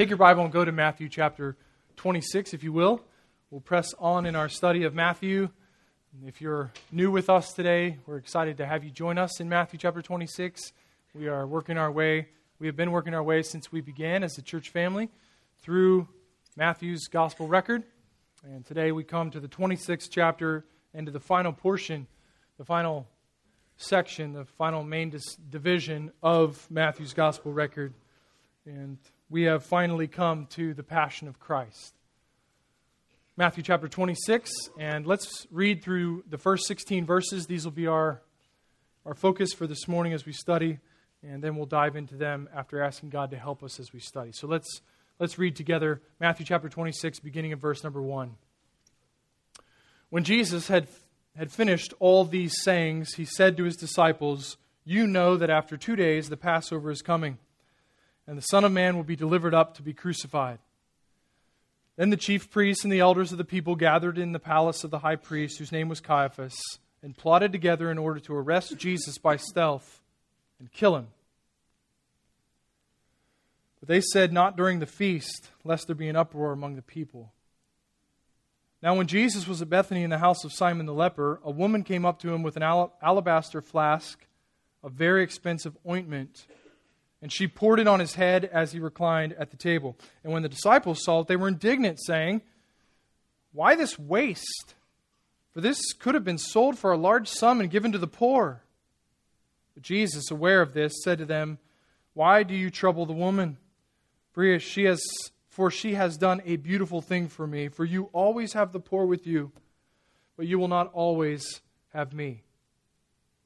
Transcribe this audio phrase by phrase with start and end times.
[0.00, 1.58] Take your Bible and go to Matthew chapter
[1.96, 3.02] 26, if you will.
[3.50, 5.50] We'll press on in our study of Matthew.
[6.24, 9.78] If you're new with us today, we're excited to have you join us in Matthew
[9.78, 10.72] chapter 26.
[11.14, 12.28] We are working our way,
[12.58, 15.10] we have been working our way since we began as a church family
[15.58, 16.08] through
[16.56, 17.82] Matthew's gospel record.
[18.42, 20.64] And today we come to the 26th chapter
[20.94, 22.06] and to the final portion,
[22.56, 23.06] the final
[23.76, 27.92] section, the final main dis- division of Matthew's gospel record.
[28.64, 28.96] And
[29.30, 31.94] we have finally come to the Passion of Christ.
[33.36, 37.46] Matthew chapter 26, and let's read through the first 16 verses.
[37.46, 38.20] These will be our,
[39.06, 40.80] our focus for this morning as we study,
[41.22, 44.32] and then we'll dive into them after asking God to help us as we study.
[44.32, 44.82] So let's,
[45.20, 48.34] let's read together Matthew chapter 26, beginning of verse number 1.
[50.10, 50.88] When Jesus had,
[51.36, 55.94] had finished all these sayings, he said to his disciples, You know that after two
[55.94, 57.38] days the Passover is coming
[58.30, 60.60] and the Son of Man will be delivered up to be crucified.
[61.96, 64.92] Then the chief priests and the elders of the people gathered in the palace of
[64.92, 66.56] the high priest, whose name was Caiaphas,
[67.02, 70.00] and plotted together in order to arrest Jesus by stealth
[70.60, 71.08] and kill him.
[73.80, 77.32] But they said, Not during the feast, lest there be an uproar among the people.
[78.80, 81.82] Now, when Jesus was at Bethany in the house of Simon the leper, a woman
[81.82, 84.24] came up to him with an alabaster flask
[84.84, 86.46] of very expensive ointment
[87.22, 89.96] and she poured it on his head as he reclined at the table.
[90.24, 92.42] And when the disciples saw it, they were indignant, saying,
[93.52, 94.74] Why this waste?
[95.52, 98.62] For this could have been sold for a large sum and given to the poor.
[99.74, 101.58] But Jesus, aware of this, said to them,
[102.14, 103.58] Why do you trouble the woman?
[104.32, 105.02] For she has,
[105.48, 107.68] for she has done a beautiful thing for me.
[107.68, 109.52] For you always have the poor with you,
[110.36, 111.60] but you will not always
[111.92, 112.44] have me.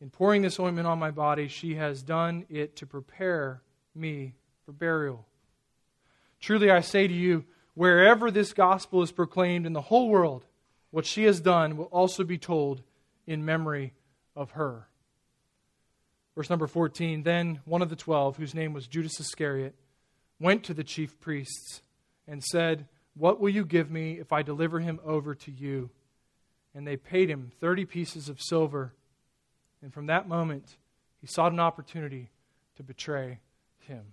[0.00, 3.62] In pouring this ointment on my body, she has done it to prepare
[3.94, 5.26] me for burial.
[6.40, 10.44] Truly I say to you, wherever this gospel is proclaimed in the whole world,
[10.90, 12.82] what she has done will also be told
[13.26, 13.92] in memory
[14.36, 14.88] of her.
[16.34, 19.74] Verse number 14 Then one of the twelve, whose name was Judas Iscariot,
[20.40, 21.82] went to the chief priests
[22.26, 25.90] and said, What will you give me if I deliver him over to you?
[26.74, 28.92] And they paid him 30 pieces of silver.
[29.80, 30.76] And from that moment,
[31.20, 32.30] he sought an opportunity
[32.76, 33.38] to betray
[33.84, 34.12] him.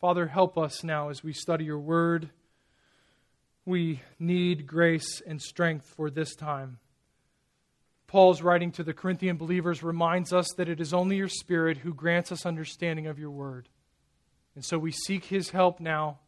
[0.00, 2.30] Father, help us now as we study your word.
[3.64, 6.78] We need grace and strength for this time.
[8.06, 11.92] Paul's writing to the Corinthian believers reminds us that it is only your Spirit who
[11.92, 13.68] grants us understanding of your word.
[14.54, 16.18] And so we seek his help now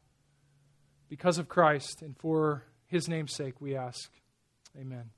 [1.09, 4.11] because of Christ, and for his name's sake we ask.
[4.79, 5.11] Amen.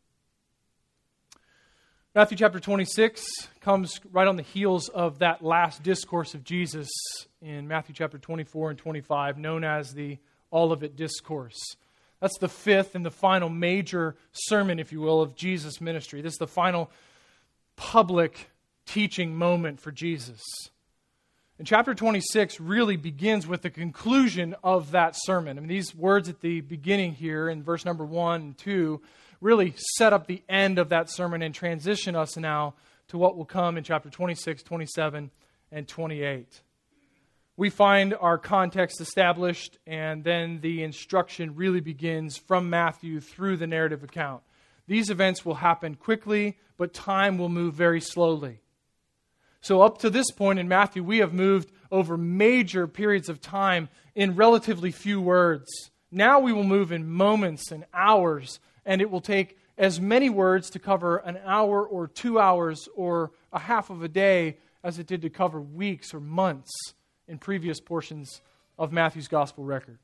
[2.12, 3.24] Matthew chapter 26
[3.60, 6.88] comes right on the heels of that last discourse of Jesus
[7.40, 10.18] in Matthew chapter 24 and 25, known as the
[10.52, 11.76] Olivet Discourse.
[12.18, 16.20] That's the fifth and the final major sermon, if you will, of Jesus' ministry.
[16.20, 16.90] This is the final
[17.76, 18.50] public
[18.86, 20.42] teaching moment for Jesus.
[21.58, 25.58] And chapter 26 really begins with the conclusion of that sermon.
[25.58, 29.00] I mean, these words at the beginning here in verse number 1 and 2
[29.40, 32.74] really set up the end of that sermon and transition us now
[33.08, 35.30] to what will come in chapter 26, 27,
[35.72, 36.60] and 28.
[37.56, 43.66] We find our context established, and then the instruction really begins from Matthew through the
[43.66, 44.42] narrative account.
[44.86, 48.60] These events will happen quickly, but time will move very slowly.
[49.60, 53.90] So, up to this point in Matthew, we have moved over major periods of time
[54.14, 55.68] in relatively few words.
[56.10, 60.70] Now we will move in moments and hours and it will take as many words
[60.70, 65.06] to cover an hour or two hours or a half of a day as it
[65.06, 66.70] did to cover weeks or months
[67.26, 68.40] in previous portions
[68.78, 69.98] of Matthew's gospel record.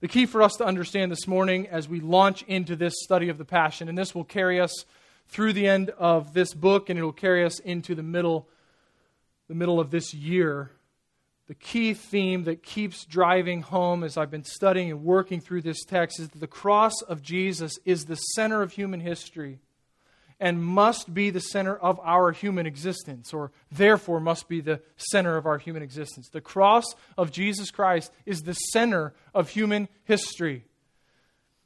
[0.00, 3.38] The key for us to understand this morning as we launch into this study of
[3.38, 4.84] the Passion, and this will carry us
[5.28, 8.48] through the end of this book and it will carry us into the middle,
[9.48, 10.70] the middle of this year
[11.46, 15.84] the key theme that keeps driving home as I've been studying and working through this
[15.84, 19.60] text is that the cross of Jesus is the center of human history
[20.40, 25.36] and must be the center of our human existence, or therefore must be the center
[25.36, 26.28] of our human existence.
[26.28, 26.84] The cross
[27.16, 30.64] of Jesus Christ is the center of human history.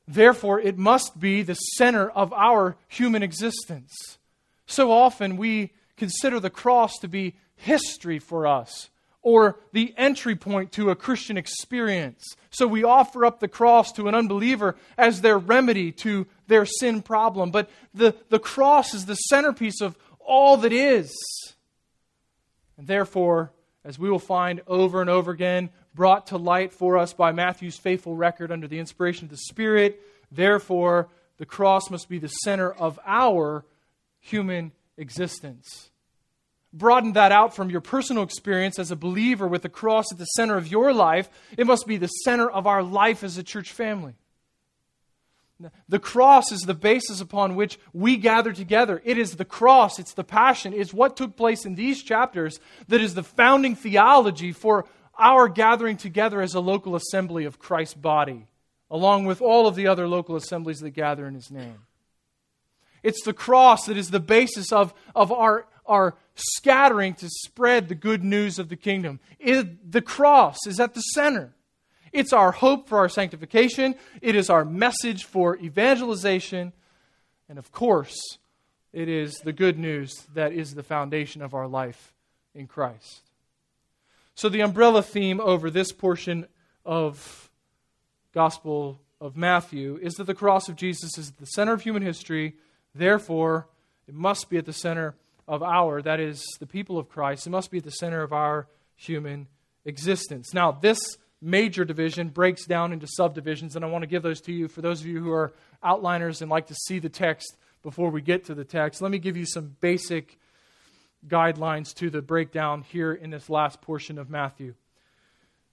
[0.06, 4.19] Therefore, it must be the center of our human existence.
[4.66, 8.90] So often we consider the cross to be history for us
[9.22, 12.24] or the entry point to a Christian experience.
[12.50, 17.02] So we offer up the cross to an unbeliever as their remedy to their sin
[17.02, 17.50] problem.
[17.50, 21.14] But the, the cross is the centerpiece of all that is.
[22.76, 23.52] And therefore,
[23.84, 27.76] as we will find over and over again, brought to light for us by Matthew's
[27.76, 30.00] faithful record under the inspiration of the Spirit.
[30.30, 33.64] Therefore, the cross must be the center of our
[34.20, 35.88] human existence.
[36.78, 40.25] Broaden that out from your personal experience as a believer with the cross at the
[40.25, 41.28] center of your life.
[41.56, 44.14] It must be the center of our life as a church family.
[45.88, 49.02] The cross is the basis upon which we gather together.
[49.04, 53.00] It is the cross, it's the passion, it's what took place in these chapters that
[53.00, 54.86] is the founding theology for
[55.19, 58.46] our gathering together as a local assembly of Christ's body,
[58.88, 61.80] along with all of the other local assemblies that gather in His name.
[63.02, 67.94] It's the cross that is the basis of, of our, our scattering to spread the
[67.94, 69.20] good news of the kingdom.
[69.38, 71.55] It, the cross is at the center.
[72.12, 76.73] It's our hope for our sanctification, it is our message for evangelization,
[77.49, 78.17] and of course,
[78.93, 82.14] it is the good news that is the foundation of our life
[82.55, 83.23] in Christ.
[84.35, 86.46] So, the umbrella theme over this portion
[86.85, 87.50] of
[88.32, 92.02] Gospel of Matthew is that the cross of Jesus is at the center of human
[92.02, 92.55] history.
[92.94, 93.69] Therefore,
[94.06, 95.14] it must be at the center
[95.48, 97.46] of our, that is, the people of Christ.
[97.46, 99.48] It must be at the center of our human
[99.84, 100.52] existence.
[100.52, 100.98] Now, this
[101.40, 104.82] major division breaks down into subdivisions, and I want to give those to you for
[104.82, 108.44] those of you who are outliners and like to see the text before we get
[108.44, 109.00] to the text.
[109.00, 110.38] Let me give you some basic
[111.26, 114.74] guidelines to the breakdown here in this last portion of Matthew.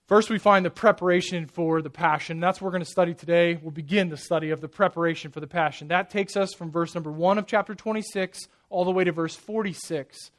[0.08, 2.40] First, we find the preparation for the passion.
[2.40, 3.58] That's what we're going to study today.
[3.60, 5.88] We'll begin the study of the preparation for the passion.
[5.88, 9.36] That takes us from verse number 1 of chapter 26 all the way to verse
[9.36, 10.32] 46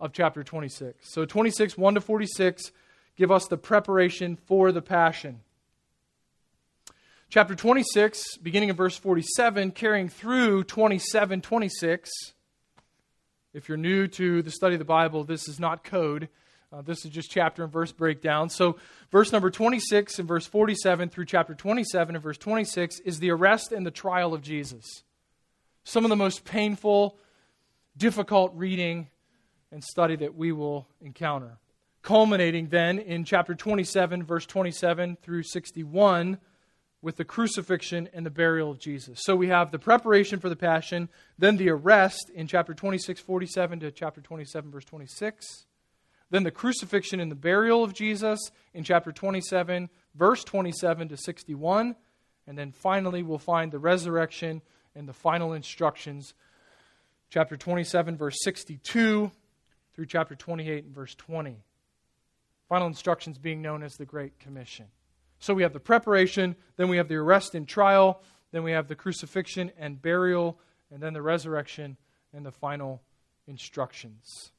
[0.00, 1.12] of chapter 26.
[1.12, 2.72] So, 26, 1 to 46
[3.16, 5.40] give us the preparation for the passion.
[7.28, 12.10] Chapter 26, beginning in verse 47, carrying through 27, 26.
[13.52, 16.28] If you're new to the study of the Bible, this is not code.
[16.72, 18.50] Uh, this is just chapter and verse breakdown.
[18.50, 18.76] So,
[19.10, 23.72] verse number 26 and verse 47 through chapter 27 and verse 26 is the arrest
[23.72, 25.02] and the trial of Jesus.
[25.84, 27.18] Some of the most painful,
[27.96, 29.08] difficult reading
[29.72, 31.58] and study that we will encounter
[32.06, 36.38] culminating then in chapter 27, verse 27 through 61,
[37.02, 39.18] with the crucifixion and the burial of Jesus.
[39.24, 43.80] So we have the preparation for the passion, then the arrest in chapter 26, 47
[43.80, 45.66] to chapter 27, verse 26,
[46.30, 51.96] then the crucifixion and the burial of Jesus in chapter 27, verse 27 to 61,
[52.46, 54.62] and then finally we'll find the resurrection
[54.94, 56.34] and the final instructions,
[57.36, 59.30] chapter 27, verse 62
[59.94, 61.58] through chapter 28 and verse 20.
[62.66, 64.86] Final instructions being known as the Great Commission.
[65.38, 68.22] So we have the preparation, then we have the arrest and trial,
[68.52, 70.58] then we have the crucifixion and burial,
[70.90, 71.98] and then the resurrection
[72.32, 73.02] and the final
[73.46, 74.52] instructions.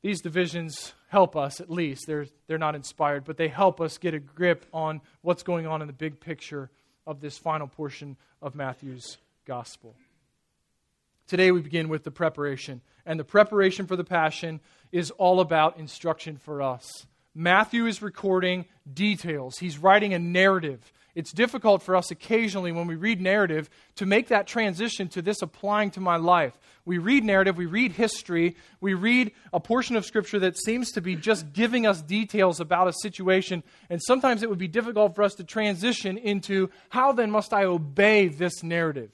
[0.00, 2.06] These divisions help us, at least.
[2.06, 5.82] They're, they're not inspired, but they help us get a grip on what's going on
[5.82, 6.70] in the big picture
[7.06, 9.94] of this final portion of Matthew's gospel.
[11.30, 12.80] Today we begin with the preparation.
[13.06, 14.58] And the preparation for the Passion
[14.90, 17.06] is all about instruction for us.
[17.36, 20.92] Matthew is recording details, he's writing a narrative.
[21.14, 25.40] It's difficult for us occasionally when we read narrative to make that transition to this
[25.40, 26.58] applying to my life.
[26.84, 31.00] We read narrative, we read history, we read a portion of Scripture that seems to
[31.00, 35.22] be just giving us details about a situation, and sometimes it would be difficult for
[35.22, 39.12] us to transition into how then must I obey this narrative?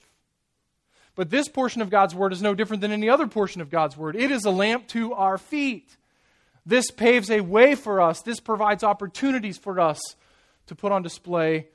[1.16, 3.96] But this portion of God's Word is no different than any other portion of God's
[3.96, 4.14] Word.
[4.14, 5.96] It is a lamp to our feet.
[6.64, 8.20] This paves a way for us.
[8.20, 9.98] This provides opportunities for us
[10.66, 11.68] to put on display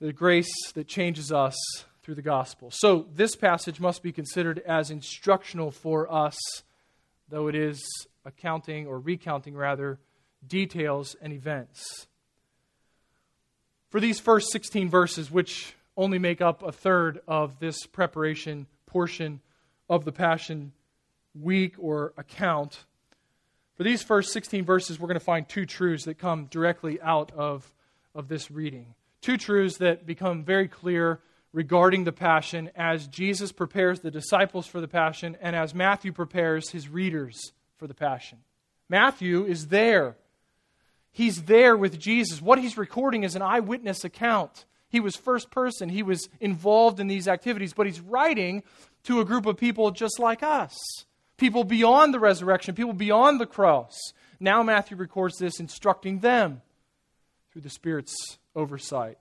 [0.00, 1.56] the grace that changes us
[2.02, 2.70] through the gospel.
[2.72, 6.38] So, this passage must be considered as instructional for us,
[7.28, 7.80] though it is
[8.24, 9.98] accounting or recounting, rather,
[10.46, 12.06] details and events.
[13.90, 19.40] For these first 16 verses, which only make up a third of this preparation portion
[19.90, 20.72] of the Passion
[21.38, 22.84] Week or account,
[23.78, 27.30] for these first 16 verses, we're going to find two truths that come directly out
[27.32, 27.72] of,
[28.12, 28.94] of this reading.
[29.20, 31.20] Two truths that become very clear
[31.52, 36.70] regarding the Passion as Jesus prepares the disciples for the Passion and as Matthew prepares
[36.70, 38.38] his readers for the Passion.
[38.88, 40.16] Matthew is there.
[41.12, 42.42] He's there with Jesus.
[42.42, 44.64] What he's recording is an eyewitness account.
[44.88, 48.62] He was first person, he was involved in these activities, but he's writing
[49.04, 50.76] to a group of people just like us
[51.38, 53.96] people beyond the resurrection, people beyond the cross.
[54.38, 56.60] Now Matthew records this, instructing them
[57.50, 59.18] through the Spirit's oversight.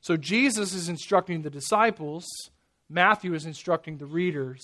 [0.00, 2.24] So Jesus is instructing the disciples,
[2.88, 4.62] Matthew is instructing the readers,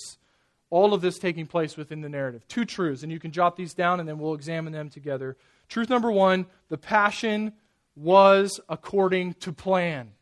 [0.70, 2.48] All of this taking place within the narrative.
[2.48, 5.36] Two truths, and you can jot these down and then we'll examine them together.
[5.68, 7.52] Truth number one the passion
[7.96, 10.12] was according to plan.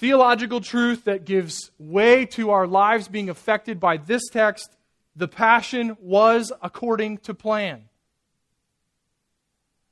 [0.00, 4.74] Theological truth that gives way to our lives being affected by this text
[5.14, 7.84] the passion was according to plan.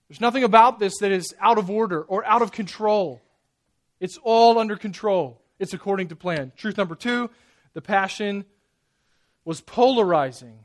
[0.08, 3.20] There's nothing about this that is out of order or out of control.
[4.00, 5.42] It's all under control.
[5.58, 6.52] It's according to plan.
[6.56, 7.28] Truth number two
[7.74, 8.46] the passion
[9.44, 10.60] was polarizing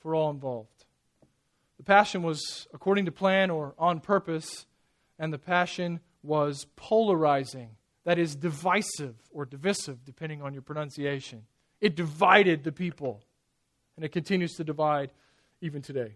[0.00, 0.84] for all involved.
[1.78, 4.66] The passion was according to plan or on purpose,
[5.18, 7.70] and the passion was polarizing.
[8.06, 11.42] That is divisive or divisive, depending on your pronunciation.
[11.80, 13.20] It divided the people,
[13.96, 15.10] and it continues to divide
[15.60, 16.14] even today.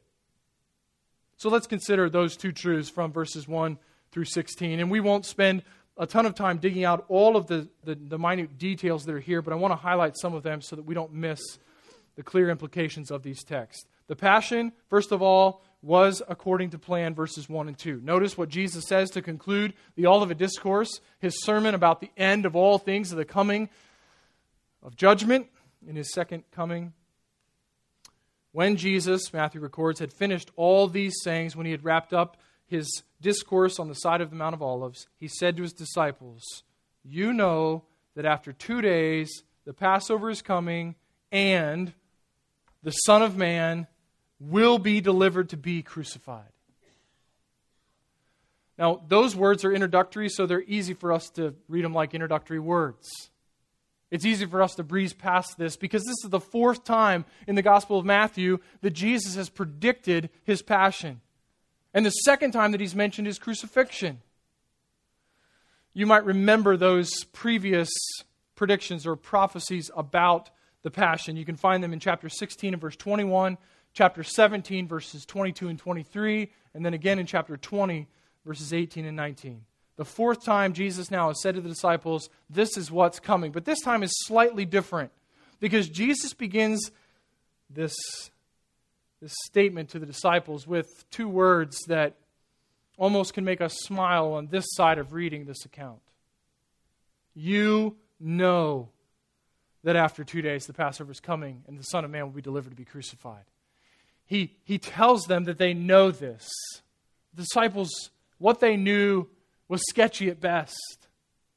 [1.36, 3.76] So let's consider those two truths from verses 1
[4.12, 4.78] through 16.
[4.78, 5.64] And we won't spend
[5.96, 9.20] a ton of time digging out all of the, the, the, minute details that are
[9.20, 11.40] here, but I want to highlight some of them so that we don't miss
[12.14, 13.86] the clear implications of these texts.
[14.06, 18.00] The passion, first of all, was according to plan, verses 1 and 2.
[18.02, 22.54] Notice what Jesus says to conclude the Olivet Discourse, his sermon about the end of
[22.54, 23.70] all things, of the coming
[24.82, 25.46] of judgment
[25.86, 26.92] in his second coming.
[28.52, 33.02] When Jesus, Matthew records, had finished all these sayings, when he had wrapped up his
[33.20, 36.42] discourse on the side of the Mount of Olives, he said to his disciples,
[37.04, 37.84] You know
[38.14, 40.94] that after two days the Passover is coming,
[41.30, 41.92] and
[42.82, 43.86] the Son of Man
[44.40, 46.52] will be delivered to be crucified.
[48.78, 52.58] Now, those words are introductory, so they're easy for us to read them like introductory
[52.58, 53.10] words.
[54.10, 57.54] It's easy for us to breeze past this because this is the fourth time in
[57.54, 61.20] the Gospel of Matthew that Jesus has predicted his passion.
[61.92, 64.20] And the second time that he's mentioned his crucifixion.
[65.92, 67.90] You might remember those previous
[68.54, 70.50] predictions or prophecies about
[70.82, 71.36] the passion.
[71.36, 73.58] You can find them in chapter 16 and verse 21,
[73.92, 78.06] chapter 17, verses 22 and 23, and then again in chapter 20,
[78.44, 79.62] verses 18 and 19.
[79.96, 83.52] The fourth time, Jesus now has said to the disciples, This is what's coming.
[83.52, 85.12] But this time is slightly different
[85.60, 86.90] because Jesus begins
[87.68, 87.94] this,
[89.20, 92.16] this statement to the disciples with two words that
[92.96, 96.00] almost can make us smile on this side of reading this account.
[97.34, 98.88] You know
[99.84, 102.42] that after two days the Passover is coming and the Son of Man will be
[102.42, 103.44] delivered to be crucified.
[104.30, 106.48] He, he tells them that they know this.
[107.34, 107.90] The disciples,
[108.38, 109.26] what they knew
[109.66, 111.08] was sketchy at best.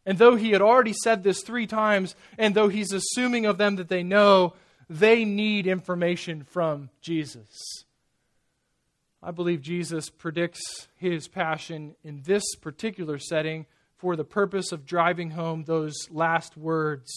[0.07, 3.75] And though he had already said this three times, and though he's assuming of them
[3.75, 4.55] that they know,
[4.89, 7.85] they need information from Jesus.
[9.21, 15.29] I believe Jesus predicts his passion in this particular setting for the purpose of driving
[15.29, 17.13] home those last words.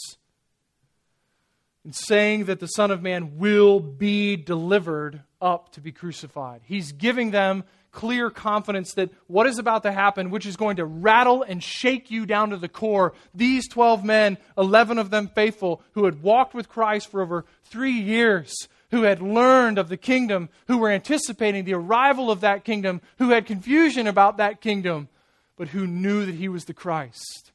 [1.83, 6.91] and saying that the Son of Man will be delivered up to be crucified, he's
[6.91, 7.62] giving them
[7.93, 12.11] clear confidence that what is about to happen, which is going to rattle and shake
[12.11, 16.53] you down to the core, these 12 men, 11 of them faithful, who had walked
[16.53, 21.65] with Christ for over three years, who had learned of the kingdom, who were anticipating
[21.65, 25.09] the arrival of that kingdom, who had confusion about that kingdom,
[25.57, 27.53] but who knew that he was the Christ,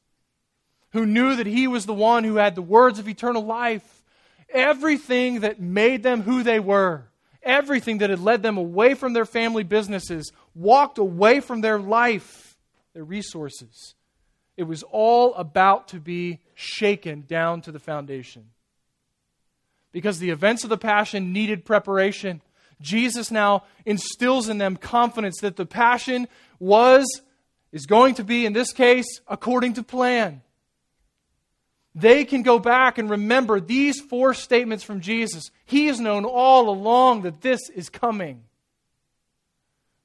[0.90, 4.02] who knew that he was the one who had the words of eternal life,
[4.52, 7.04] everything that made them who they were
[7.42, 12.56] everything that had led them away from their family businesses, walked away from their life,
[12.94, 13.94] their resources.
[14.56, 18.50] It was all about to be shaken down to the foundation.
[19.92, 22.40] Because the events of the Passion needed preparation.
[22.80, 27.06] Jesus now instills in them confidence that the Passion was,
[27.72, 30.42] is going to be, in this case, according to plan
[31.94, 35.50] they can go back and remember these four statements from Jesus.
[35.64, 38.44] He has known all along that this is coming.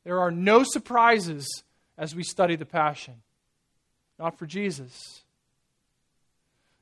[0.03, 1.47] There are no surprises
[1.97, 3.15] as we study the Passion.
[4.19, 5.23] Not for Jesus.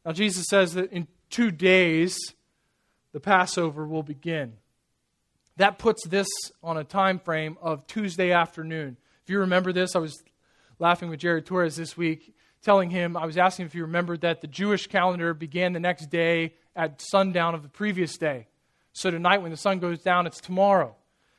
[0.05, 2.17] Now, Jesus says that in two days,
[3.12, 4.53] the Passover will begin.
[5.57, 6.27] That puts this
[6.63, 8.97] on a time frame of Tuesday afternoon.
[9.24, 10.24] If you remember this, I was
[10.79, 12.35] laughing with Jared Torres this week
[12.65, 16.07] telling him, I was asking if he remembered that the Jewish calendar began the next
[16.07, 18.48] day at sundown of the previous day.
[18.91, 20.95] So tonight, when the sun goes down, it's tomorrow.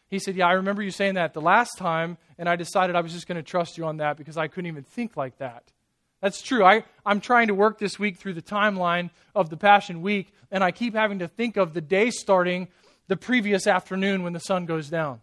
[0.08, 3.00] He said, Yeah, I remember you saying that the last time, and I decided I
[3.00, 5.64] was just going to trust you on that because I couldn't even think like that.
[6.22, 6.64] That's true.
[6.64, 10.62] I, I'm trying to work this week through the timeline of the Passion Week, and
[10.62, 12.68] I keep having to think of the day starting
[13.08, 15.20] the previous afternoon when the sun goes down.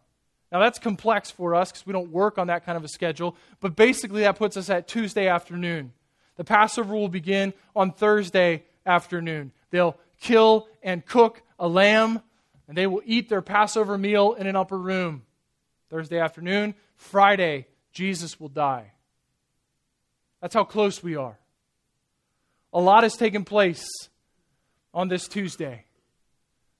[0.54, 3.36] Now, that's complex for us because we don't work on that kind of a schedule,
[3.60, 5.94] but basically that puts us at Tuesday afternoon.
[6.36, 9.52] The Passover will begin on Thursday afternoon.
[9.72, 12.22] They'll kill and cook a lamb,
[12.68, 15.24] and they will eat their Passover meal in an upper room.
[15.90, 18.92] Thursday afternoon, Friday, Jesus will die.
[20.40, 21.40] That's how close we are.
[22.74, 23.88] A lot has taken place
[24.94, 25.86] on this Tuesday.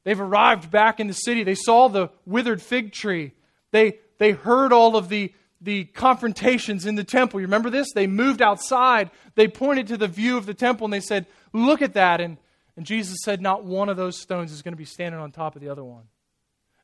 [0.04, 1.44] They've arrived back in the city.
[1.44, 3.34] They saw the withered fig tree.
[3.74, 7.42] They, they heard all of the, the confrontations in the temple.
[7.42, 7.92] You remember this?
[7.92, 9.10] They moved outside.
[9.34, 12.22] They pointed to the view of the temple and they said, Look at that.
[12.22, 12.38] And,
[12.78, 15.56] and Jesus said, Not one of those stones is going to be standing on top
[15.56, 16.04] of the other one.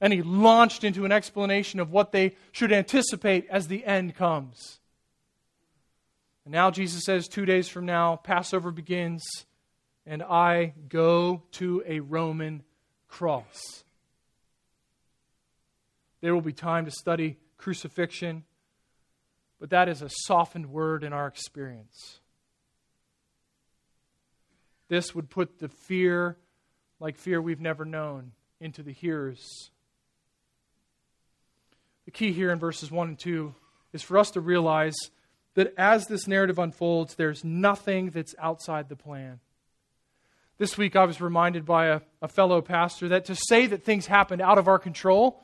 [0.02, 4.80] And he launched into an explanation of what they should anticipate as the end comes.
[6.44, 9.46] And now Jesus says, Two days from now, Passover begins,
[10.08, 12.64] and I go to a Roman
[13.08, 13.84] cross.
[16.22, 18.44] There will be time to study crucifixion,
[19.60, 22.20] but that is a softened word in our experience.
[24.88, 26.38] This would put the fear,
[27.00, 29.72] like fear we've never known, into the hearers.
[32.06, 33.54] The key here in verses 1 and 2
[33.94, 34.96] is for us to realize
[35.54, 39.40] that as this narrative unfolds, there's nothing that's outside the plan.
[40.58, 44.08] This week, I was reminded by a, a fellow pastor that to say that things
[44.08, 45.44] happened out of our control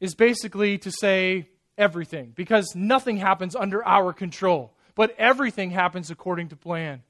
[0.00, 6.48] is basically to say everything, because nothing happens under our control, but everything happens according
[6.48, 7.02] to plan.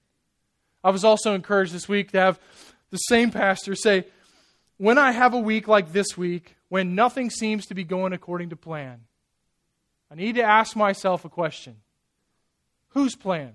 [0.82, 2.40] I was also encouraged this week to have
[2.90, 4.06] the same pastor say,
[4.76, 8.50] When I have a week like this week, when nothing seems to be going according
[8.50, 9.00] to plan,
[10.10, 11.76] I need to ask myself a question
[12.90, 13.54] Whose plan?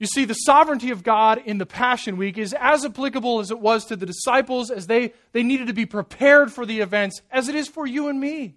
[0.00, 3.60] You see, the sovereignty of God in the Passion Week is as applicable as it
[3.60, 7.48] was to the disciples as they, they needed to be prepared for the events, as
[7.48, 8.54] it is for you and me.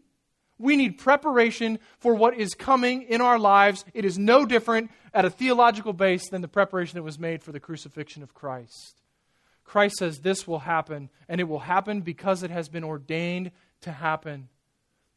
[0.57, 3.83] We need preparation for what is coming in our lives.
[3.93, 7.51] It is no different at a theological base than the preparation that was made for
[7.51, 9.01] the crucifixion of Christ.
[9.65, 13.91] Christ says this will happen, and it will happen because it has been ordained to
[13.91, 14.47] happen.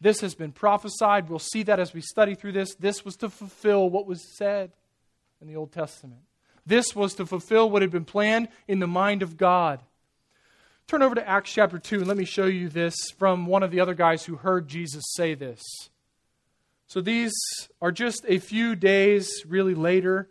[0.01, 1.29] This has been prophesied.
[1.29, 2.75] We'll see that as we study through this.
[2.75, 4.73] This was to fulfill what was said
[5.41, 6.21] in the Old Testament.
[6.65, 9.81] This was to fulfill what had been planned in the mind of God.
[10.87, 13.71] Turn over to Acts chapter 2 and let me show you this from one of
[13.71, 15.63] the other guys who heard Jesus say this.
[16.87, 17.33] So these
[17.83, 20.29] are just a few days really later.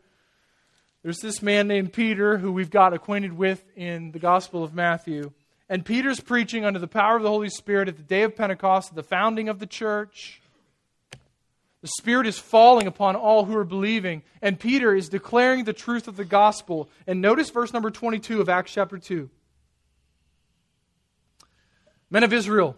[1.03, 5.31] There's this man named Peter who we've got acquainted with in the Gospel of Matthew.
[5.67, 8.95] And Peter's preaching under the power of the Holy Spirit at the day of Pentecost,
[8.95, 10.41] the founding of the church.
[11.85, 16.07] The Spirit is falling upon all who are believing, and Peter is declaring the truth
[16.07, 16.89] of the gospel.
[17.05, 19.29] And notice verse number 22 of Acts chapter 2.
[22.09, 22.75] Men of Israel,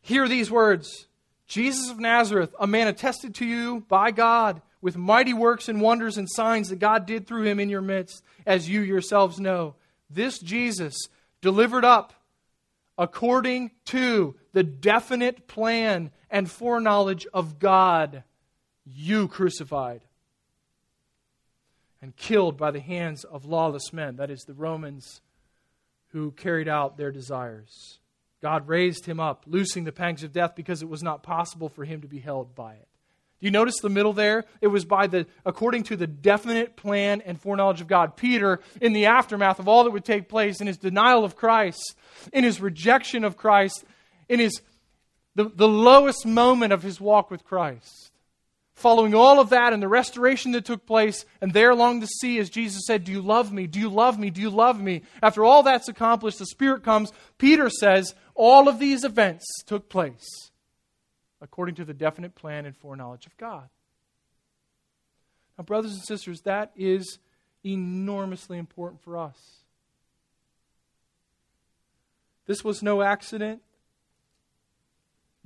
[0.00, 1.08] hear these words
[1.48, 6.16] Jesus of Nazareth, a man attested to you by God with mighty works and wonders
[6.16, 9.74] and signs that God did through him in your midst, as you yourselves know.
[10.08, 10.94] This Jesus,
[11.40, 12.12] delivered up
[12.96, 18.22] according to the definite plan and foreknowledge of God,
[18.84, 20.02] you crucified
[22.02, 25.20] and killed by the hands of lawless men, that is, the Romans
[26.08, 27.98] who carried out their desires.
[28.42, 31.84] God raised him up, loosing the pangs of death because it was not possible for
[31.84, 32.88] him to be held by it.
[33.40, 34.44] Do you notice the middle there?
[34.62, 38.16] It was by the according to the definite plan and foreknowledge of God.
[38.16, 41.96] Peter, in the aftermath of all that would take place, in his denial of Christ,
[42.32, 43.84] in his rejection of Christ,
[44.28, 44.62] in his
[45.36, 48.10] the, the lowest moment of his walk with Christ.
[48.74, 52.38] Following all of that and the restoration that took place, and there along the sea,
[52.38, 53.66] as Jesus said, Do you love me?
[53.66, 54.30] Do you love me?
[54.30, 55.02] Do you love me?
[55.22, 57.12] After all that's accomplished, the Spirit comes.
[57.38, 60.50] Peter says, All of these events took place
[61.40, 63.68] according to the definite plan and foreknowledge of God.
[65.56, 67.18] Now, brothers and sisters, that is
[67.64, 69.38] enormously important for us.
[72.46, 73.62] This was no accident.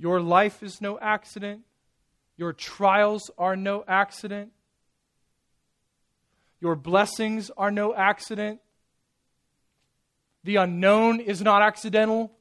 [0.01, 1.61] Your life is no accident.
[2.35, 4.51] Your trials are no accident.
[6.59, 8.61] Your blessings are no accident.
[10.43, 12.31] The unknown is not accidental.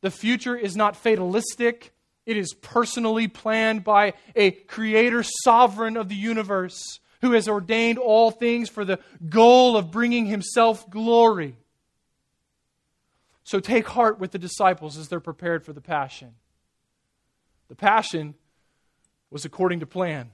[0.00, 1.92] The future is not fatalistic.
[2.24, 8.30] It is personally planned by a creator sovereign of the universe who has ordained all
[8.30, 11.58] things for the goal of bringing himself glory.
[13.44, 16.36] So take heart with the disciples as they're prepared for the passion.
[17.70, 18.34] The passion
[19.30, 20.32] was according to plan,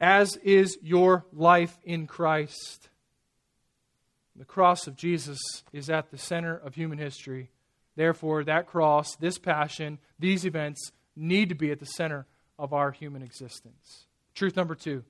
[0.00, 2.88] as is your life in Christ.
[4.36, 5.40] The cross of Jesus
[5.72, 7.50] is at the center of human history.
[7.96, 12.26] Therefore, that cross, this passion, these events need to be at the center
[12.60, 14.06] of our human existence.
[14.34, 15.02] Truth number two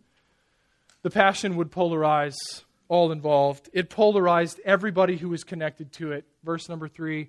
[1.02, 2.34] the passion would polarize
[2.88, 3.68] all involved.
[3.74, 6.24] It polarized everybody who was connected to it.
[6.42, 7.28] Verse number 3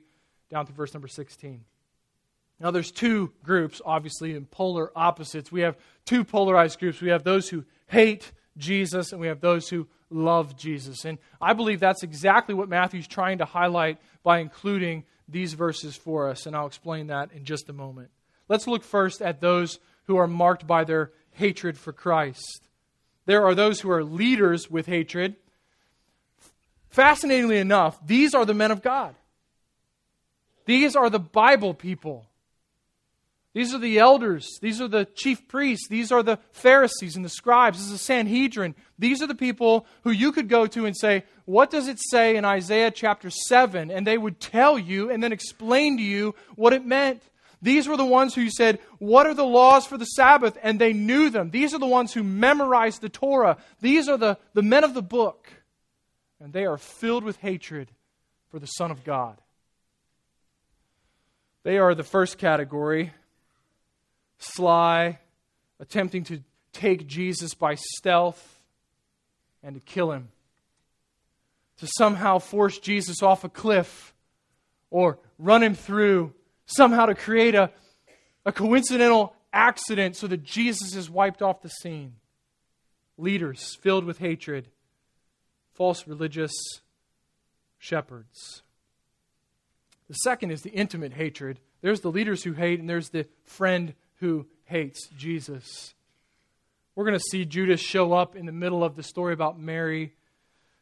[0.50, 1.66] down to verse number 16.
[2.60, 5.52] Now, there's two groups, obviously, in polar opposites.
[5.52, 7.02] We have two polarized groups.
[7.02, 11.04] We have those who hate Jesus, and we have those who love Jesus.
[11.04, 16.30] And I believe that's exactly what Matthew's trying to highlight by including these verses for
[16.30, 18.10] us, and I'll explain that in just a moment.
[18.48, 22.68] Let's look first at those who are marked by their hatred for Christ.
[23.26, 25.36] There are those who are leaders with hatred.
[26.90, 29.16] Fascinatingly enough, these are the men of God.
[30.66, 32.28] These are the Bible people.
[33.56, 34.60] These are the elders.
[34.62, 35.88] These are the chief priests.
[35.88, 37.78] These are the Pharisees and the scribes.
[37.78, 38.76] This is the Sanhedrin.
[39.00, 42.36] These are the people who you could go to and say, What does it say
[42.36, 43.92] in Isaiah chapter 7?
[43.92, 47.24] And they would tell you and then explain to you what it meant.
[47.62, 50.58] These were the ones who said, What are the laws for the Sabbath?
[50.62, 51.50] And they knew them.
[51.50, 53.56] These are the ones who memorized the Torah.
[53.80, 55.48] These are the, the men of the book.
[56.42, 57.90] And they are filled with hatred
[58.50, 59.38] for the Son of God.
[61.64, 63.14] They are the first category
[64.54, 65.20] sly,
[65.80, 66.42] attempting to
[66.74, 68.60] take Jesus by stealth
[69.64, 70.30] and to kill him,
[71.78, 74.14] to somehow force Jesus off a cliff
[74.92, 76.34] or run him through,
[76.66, 77.72] somehow to create a,
[78.46, 82.16] a coincidental accident so that Jesus is wiped off the scene.
[83.18, 84.68] Leaders filled with hatred,
[85.74, 86.54] false religious
[87.78, 88.62] shepherds.
[90.08, 91.60] The second is the intimate hatred.
[91.82, 95.94] There's the leaders who hate, and there's the friend who hates Jesus.
[96.96, 100.14] We're going to see Judas show up in the middle of the story about Mary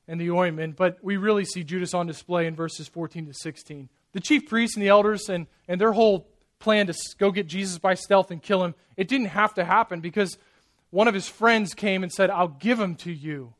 [0.07, 3.89] and the ointment, but we really see Judas on display in verses 14 to 16.
[4.11, 6.27] The chief priests and the elders and, and their whole
[6.59, 10.01] plan to go get Jesus by stealth and kill him, it didn't have to happen
[10.01, 10.37] because
[10.91, 13.53] one of his friends came and said, I'll give him to you.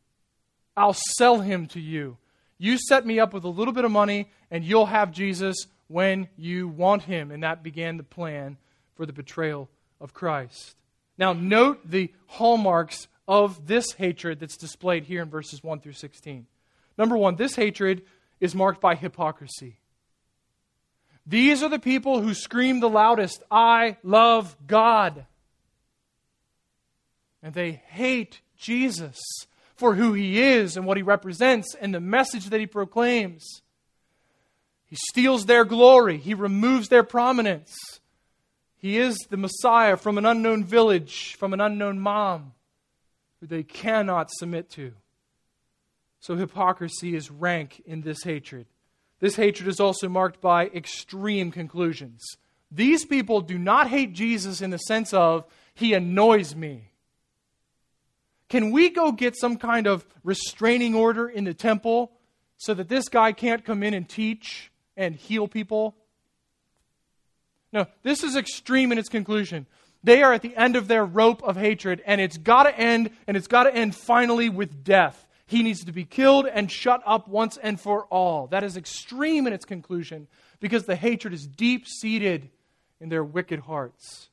[0.77, 2.17] I'll sell him to you.
[2.57, 6.29] You set me up with a little bit of money, and you'll have Jesus when
[6.37, 7.31] you want him.
[7.31, 8.57] And that began the plan
[8.95, 10.75] for the betrayal of Christ.
[11.17, 16.45] Now, note the hallmarks of this hatred that's displayed here in verses 1 through 16.
[16.97, 18.03] Number one, this hatred
[18.39, 19.77] is marked by hypocrisy.
[21.25, 25.25] These are the people who scream the loudest, I love God.
[27.41, 29.19] And they hate Jesus
[29.75, 33.61] for who he is and what he represents and the message that he proclaims.
[34.85, 37.73] He steals their glory, he removes their prominence.
[38.83, 42.51] He is the Messiah from an unknown village, from an unknown mom,
[43.39, 44.91] who they cannot submit to.
[46.19, 48.65] So hypocrisy is rank in this hatred.
[49.21, 52.21] This hatred is also marked by extreme conclusions.
[52.69, 56.89] These people do not hate Jesus in the sense of, he annoys me.
[58.49, 62.11] Can we go get some kind of restraining order in the temple
[62.57, 65.95] so that this guy can't come in and teach and heal people?
[67.73, 69.65] No, this is extreme in its conclusion.
[70.03, 73.09] They are at the end of their rope of hatred, and it's got to end,
[73.25, 75.25] and it's got to end finally with death.
[75.47, 78.47] He needs to be killed and shut up once and for all.
[78.47, 80.27] That is extreme in its conclusion
[80.59, 82.49] because the hatred is deep seated
[83.01, 84.29] in their wicked hearts.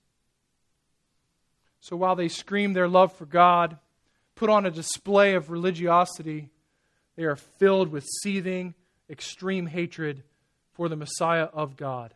[1.80, 3.78] So while they scream their love for God,
[4.34, 6.50] put on a display of religiosity,
[7.16, 8.74] they are filled with seething,
[9.08, 10.22] extreme hatred
[10.72, 12.14] for the Messiah of God.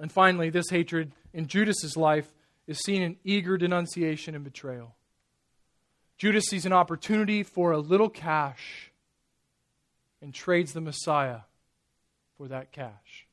[0.00, 2.32] And finally, this hatred in Judas's life
[2.66, 4.94] is seen in eager denunciation and betrayal.
[6.16, 8.90] Judas sees an opportunity for a little cash
[10.22, 11.40] and trades the Messiah
[12.36, 13.26] for that cash.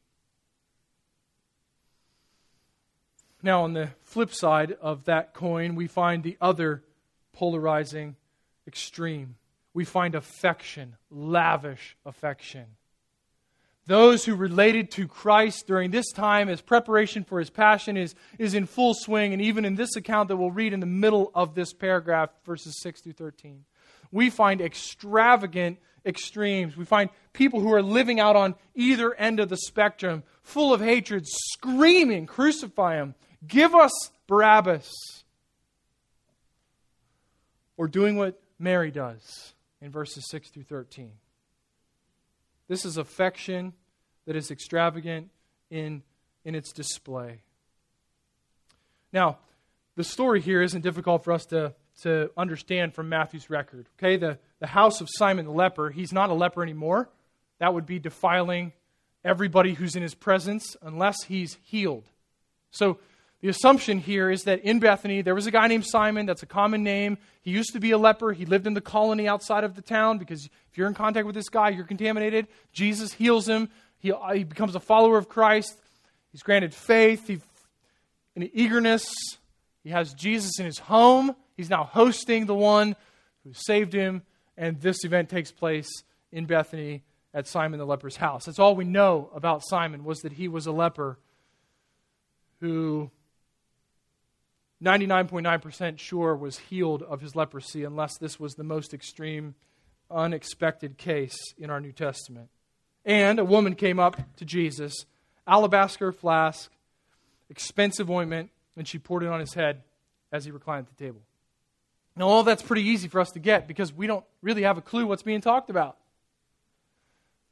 [3.44, 6.84] Now, on the flip side of that coin, we find the other
[7.34, 8.16] polarizing
[8.68, 9.36] extreme.
[9.74, 12.66] We find affection, lavish affection.
[13.92, 18.54] Those who related to Christ during this time as preparation for his passion is, is
[18.54, 21.56] in full swing, and even in this account that we'll read in the middle of
[21.56, 23.66] this paragraph, verses 6 through 13.
[24.10, 26.78] We find extravagant extremes.
[26.78, 30.80] We find people who are living out on either end of the spectrum, full of
[30.80, 33.14] hatred, screaming, Crucify him!
[33.46, 33.92] Give us
[34.26, 34.90] Barabbas!
[37.76, 41.12] Or doing what Mary does in verses 6 through 13.
[42.70, 43.74] This is affection
[44.26, 45.30] that is extravagant
[45.70, 46.04] in,
[46.46, 47.40] in its display.
[49.12, 49.38] Now,
[49.96, 53.88] the story here isn't difficult for us to, to understand from Matthew's record.
[54.00, 57.10] Okay, the, the house of Simon the leper, he's not a leper anymore.
[57.60, 58.74] That would be defiling
[59.24, 62.06] everybody who's in his presence unless he's healed.
[62.72, 62.98] So
[63.42, 66.28] The assumption here is that in Bethany, there was a guy named Simon.
[66.28, 67.18] That's a common name.
[67.42, 68.34] He used to be a leper.
[68.34, 71.34] He lived in the colony outside of the town because if you're in contact with
[71.34, 72.48] this guy, you're contaminated.
[72.72, 73.70] Jesus heals him.
[74.02, 75.78] He, uh, he becomes a follower of Christ.
[76.32, 77.40] He's granted faith, he,
[78.36, 79.06] an eagerness.
[79.84, 81.36] He has Jesus in his home.
[81.58, 82.96] He's now hosting the one
[83.44, 84.24] who saved him.
[84.58, 85.90] And this event takes place
[86.32, 88.46] in Bethany at Simon the leper's house.
[88.46, 91.18] That's all we know about Simon was that he was a leper
[92.60, 93.10] who
[94.84, 99.56] 99.9% sure was healed of his leprosy unless this was the most extreme
[100.10, 102.50] unexpected case in our New Testament.
[103.06, 105.06] And a woman came up to Jesus,
[105.48, 106.72] alabaster flask,
[107.50, 109.82] expensive ointment, and she poured it on his head
[110.32, 111.22] as he reclined at the table.
[112.16, 114.82] Now, all that's pretty easy for us to get because we don't really have a
[114.82, 115.98] clue what's being talked about.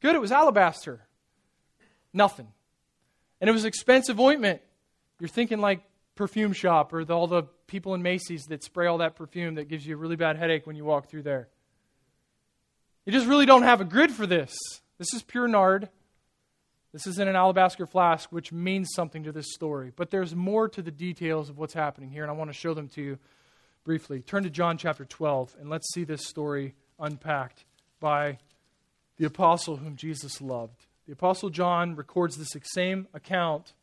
[0.01, 1.01] Good, it was alabaster.
[2.13, 2.47] Nothing.
[3.41, 4.62] And it was expensive ointment.
[5.19, 5.81] You're thinking like
[6.15, 9.69] perfume shop or the, all the people in Macy's that spray all that perfume that
[9.69, 11.47] gives you a really bad headache when you walk through there.
[13.05, 14.55] You just really don't have a grid for this.
[14.99, 15.89] This is pure nard.
[16.91, 19.93] This is in an alabaster flask, which means something to this story.
[19.95, 22.73] But there's more to the details of what's happening here, and I want to show
[22.73, 23.19] them to you
[23.85, 24.21] briefly.
[24.21, 27.63] Turn to John chapter 12, and let's see this story unpacked
[28.01, 28.39] by
[29.17, 30.85] the apostle whom Jesus loved.
[31.07, 33.73] The apostle John records this same account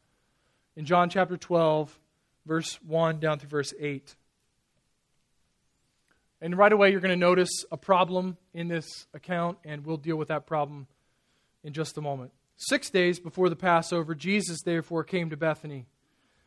[0.77, 1.99] in John chapter 12,
[2.45, 4.15] verse 1 down to verse 8.
[6.43, 10.17] And right away, you're going to notice a problem in this account, and we'll deal
[10.17, 10.87] with that problem
[11.67, 12.31] in just a moment.
[12.57, 15.87] Six days before the Passover, Jesus therefore came to Bethany,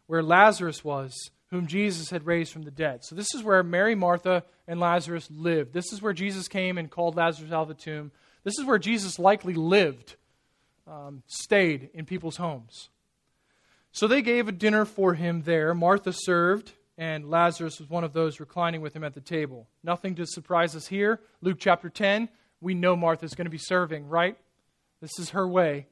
[0.08, 3.03] where Lazarus was, whom Jesus had raised from the dead.
[3.03, 5.73] So, this is where Mary, Martha, and Lazarus lived.
[5.73, 8.12] This is where Jesus came and called Lazarus out of the tomb.
[8.43, 10.15] This is where Jesus likely lived,
[10.88, 12.89] um, stayed in people's homes.
[13.91, 15.73] So they gave a dinner for him there.
[15.73, 19.67] Martha served, and Lazarus was one of those reclining with him at the table.
[19.84, 21.19] Nothing to surprise us here.
[21.41, 22.29] Luke chapter 10,
[22.62, 24.38] we know Martha's going to be serving, right?
[25.02, 25.88] This is her way.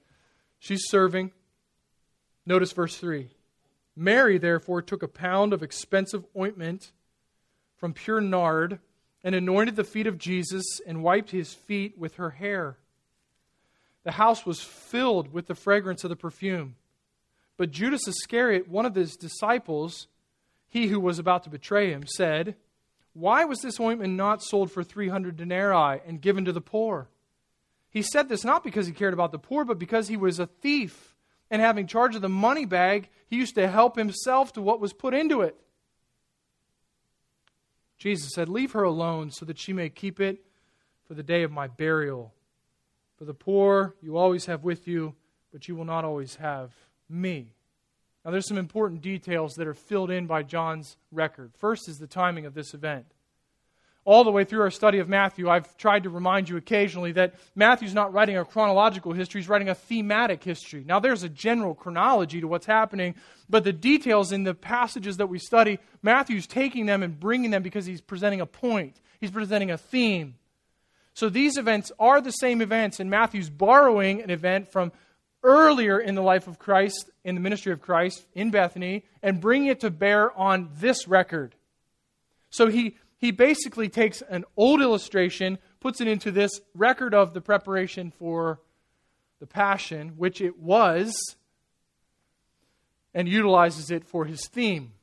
[0.59, 1.31] She's serving.
[2.45, 3.29] Notice verse 3.
[3.95, 6.91] Mary, therefore, took a pound of expensive ointment
[7.75, 8.79] from pure nard
[9.23, 12.77] and anointed the feet of Jesus and wiped his feet with her hair.
[14.03, 16.75] The house was filled with the fragrance of the perfume.
[17.57, 20.07] But Judas Iscariot, one of his disciples,
[20.69, 22.55] he who was about to betray him, said,
[23.13, 27.09] Why was this ointment not sold for 300 denarii and given to the poor?
[27.97, 30.45] He said this not because he cared about the poor, but because he was a
[30.45, 31.15] thief,
[31.49, 34.93] and having charge of the money bag, he used to help himself to what was
[34.93, 35.55] put into it.
[37.97, 40.45] Jesus said, Leave her alone so that she may keep it
[41.07, 42.35] for the day of my burial.
[43.17, 45.15] For the poor you always have with you,
[45.51, 46.69] but you will not always have
[47.09, 47.55] me.
[48.23, 51.49] Now, there's some important details that are filled in by John's record.
[51.57, 53.07] First is the timing of this event.
[54.07, 57.35] All the way through our study of Matthew, I've tried to remind you occasionally that
[57.55, 60.85] Matthew's not writing a chronological history, he's writing a thematic history.
[60.87, 63.15] Now, there's a general chronology to what's happening,
[63.49, 67.63] but the details in the passages that we study, Matthew's taking them and bringing them
[67.63, 70.35] because he's presenting a point, he's presenting a theme.
[71.13, 74.93] So these events are the same events, and Matthew's borrowing an event from
[75.43, 79.67] earlier in the life of Christ, in the ministry of Christ, in Bethany, and bringing
[79.67, 81.55] it to bear on this record.
[82.49, 87.41] So he, he basically takes an old illustration, puts it into this record of the
[87.41, 88.59] preparation for
[89.39, 91.35] the Passion, which it was,
[93.13, 94.93] and utilizes it for his theme.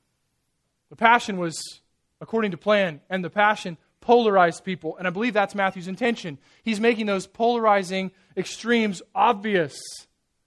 [0.91, 1.81] The Passion was
[2.21, 4.97] according to plan, and the Passion polarized people.
[4.97, 6.39] And I believe that's Matthew's intention.
[6.63, 9.77] He's making those polarizing extremes obvious.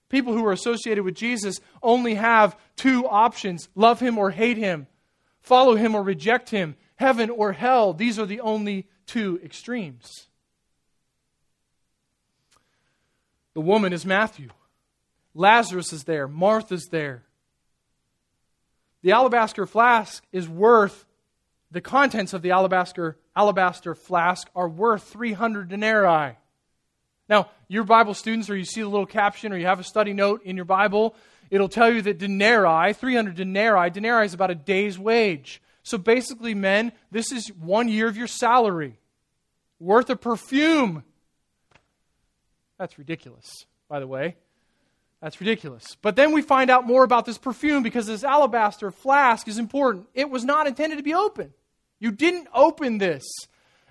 [0.10, 4.88] People who are associated with Jesus only have two options love him or hate him,
[5.42, 7.94] follow him or reject him, heaven or hell.
[7.94, 10.28] These are the only two extremes.
[13.54, 14.50] The woman is Matthew.
[15.34, 16.28] Lazarus is there.
[16.28, 17.24] Martha's there.
[19.02, 21.06] The alabaster flask is worth,
[21.72, 26.36] the contents of the alabaster, alabaster flask are worth 300 denarii.
[27.30, 30.14] Now, your Bible students, or you see the little caption, or you have a study
[30.14, 31.16] note in your Bible,
[31.50, 35.62] it'll tell you that denarii, 300 denarii, denarii is about a day's wage.
[35.88, 39.00] So basically, men, this is one year of your salary
[39.80, 41.06] worth of perfume.
[42.78, 43.46] That's ridiculous,
[43.88, 44.36] by the way.
[45.22, 45.96] That's ridiculous.
[46.02, 50.08] But then we find out more about this perfume because this alabaster flask is important.
[50.14, 51.54] It was not intended to be open.
[52.00, 53.24] You didn't open this.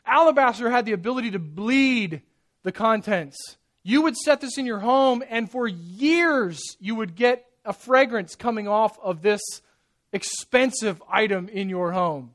[0.05, 2.21] Alabaster had the ability to bleed
[2.63, 3.39] the contents.
[3.83, 8.37] You would set this in your home, and for years you would get a fragrance
[8.37, 9.41] coming off of this
[10.17, 12.35] expensive item in your home.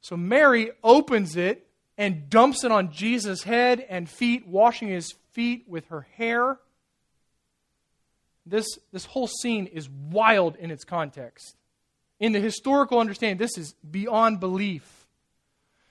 [0.00, 5.64] So Mary opens it and dumps it on Jesus' head and feet, washing his feet
[5.66, 6.58] with her hair.
[8.46, 11.56] This, this whole scene is wild in its context.
[12.20, 15.06] In the historical understanding, this is beyond belief.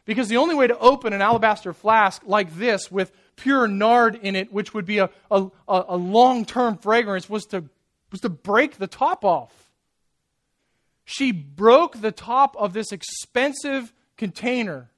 [0.06, 4.36] Because the only way to open an alabaster flask like this with pure nard in
[4.36, 7.64] it, which would be a, a, a long term fragrance, was to,
[8.12, 9.72] was to break the top off.
[11.06, 14.90] She broke the top of this expensive container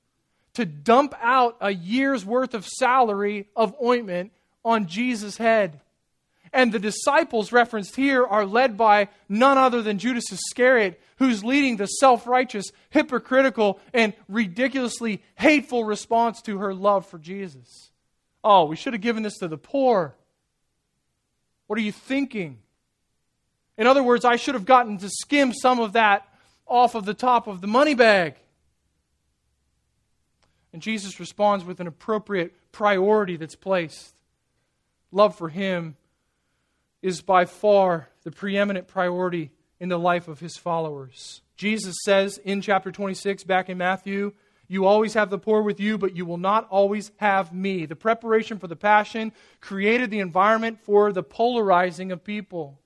[0.54, 4.32] to dump out a year's worth of salary of ointment
[4.64, 5.82] on Jesus' head.
[6.54, 11.76] And the disciples referenced here are led by none other than Judas Iscariot, who's leading
[11.76, 17.92] the self righteous, hypocritical, and ridiculously hateful response to her love for Jesus.
[18.42, 20.16] Oh, we should have given this to the poor.
[21.68, 22.60] What are you thinking?
[23.78, 26.28] In other words, I should have gotten to skim some of that
[26.66, 28.36] off of the top of the money bag.
[30.74, 34.14] And Jesus responds with an appropriate priority that's placed.
[35.12, 35.96] Love for Him
[37.02, 41.42] is by far the preeminent priority in the life of his followers.
[41.56, 44.34] Jesus says in chapter 26, back in Matthew,
[44.68, 47.86] You always have the poor with you, but you will not always have me.
[47.86, 52.80] The preparation for the passion created the environment for the polarizing of people.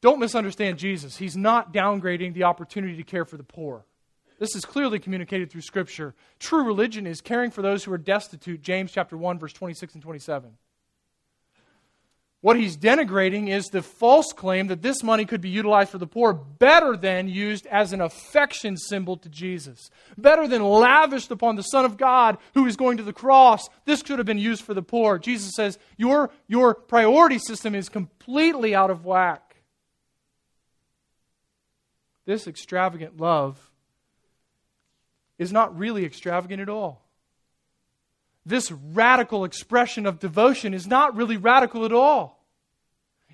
[0.00, 1.16] Don't misunderstand Jesus.
[1.16, 3.84] He's not downgrading the opportunity to care for the poor.
[4.38, 6.14] This is clearly communicated through Scripture.
[6.38, 10.02] True religion is caring for those who are destitute, James chapter 1, verse 26 and
[10.02, 10.52] 27.
[12.40, 16.06] What he's denigrating is the false claim that this money could be utilized for the
[16.06, 19.90] poor better than used as an affection symbol to Jesus.
[20.16, 23.68] Better than lavished upon the Son of God who is going to the cross.
[23.86, 25.18] This could have been used for the poor.
[25.18, 29.47] Jesus says, Your, your priority system is completely out of whack.
[32.28, 33.70] This extravagant love
[35.38, 37.08] is not really extravagant at all
[38.48, 42.46] this radical expression of devotion is not really radical at all.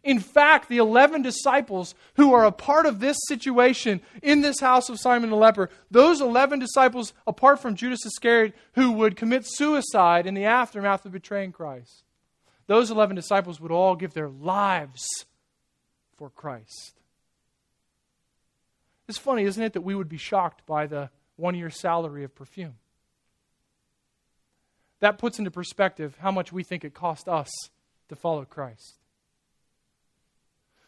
[0.02, 4.90] In fact, the 11 disciples who are a part of this situation in this house
[4.90, 10.26] of Simon the leper, those 11 disciples, apart from Judas Iscariot, who would commit suicide
[10.26, 12.02] in the aftermath of betraying Christ,
[12.66, 15.06] those 11 disciples would all give their lives
[16.16, 17.00] for Christ.
[19.08, 22.34] It's funny, isn't it, that we would be shocked by the one year salary of
[22.34, 22.76] perfume?
[25.00, 27.50] That puts into perspective how much we think it cost us
[28.08, 28.94] to follow Christ.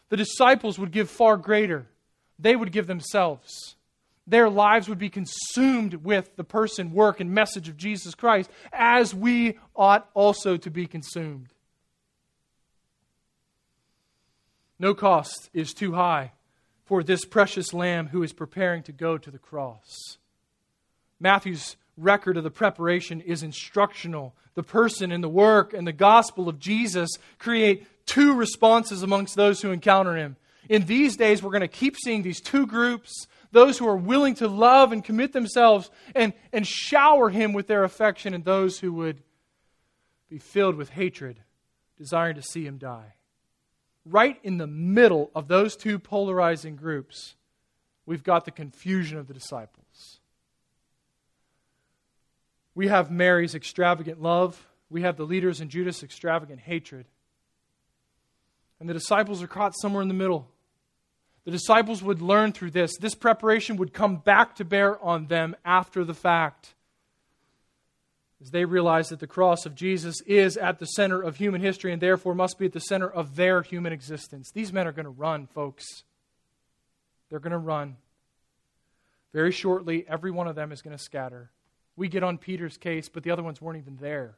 [0.09, 1.87] The disciples would give far greater,
[2.39, 3.75] they would give themselves.
[4.29, 9.15] Their lives would be consumed with the person, work, and message of Jesus Christ, as
[9.15, 11.53] we ought also to be consumed.
[14.79, 16.33] No cost is too high
[16.87, 20.17] for this precious lamb who is preparing to go to the cross.
[21.19, 24.33] Matthew's record of the preparation is instructional.
[24.55, 29.61] The person and the work and the gospel of Jesus create two responses amongst those
[29.61, 30.37] who encounter him.
[30.69, 34.35] In these days, we're going to keep seeing these two groups those who are willing
[34.35, 38.93] to love and commit themselves and, and shower him with their affection, and those who
[38.93, 39.23] would
[40.29, 41.39] be filled with hatred,
[41.97, 43.13] desiring to see him die.
[44.09, 47.35] Right in the middle of those two polarizing groups,
[48.05, 50.19] we've got the confusion of the disciples.
[52.73, 54.65] We have Mary's extravagant love.
[54.89, 57.05] We have the leaders in Judas' extravagant hatred.
[58.79, 60.47] And the disciples are caught somewhere in the middle.
[61.43, 62.95] The disciples would learn through this.
[62.97, 66.75] This preparation would come back to bear on them after the fact.
[68.41, 71.91] As they realize that the cross of Jesus is at the center of human history
[71.91, 74.51] and therefore must be at the center of their human existence.
[74.51, 76.03] These men are going to run, folks.
[77.29, 77.97] They're going to run.
[79.33, 81.49] Very shortly, every one of them is going to scatter.
[81.95, 84.35] We get on Peter's case, but the other ones weren't even there.